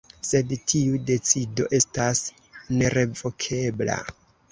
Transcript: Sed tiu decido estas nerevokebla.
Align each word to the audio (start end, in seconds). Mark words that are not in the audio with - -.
Sed 0.27 0.53
tiu 0.69 1.01
decido 1.09 1.67
estas 1.79 2.21
nerevokebla. 2.79 3.99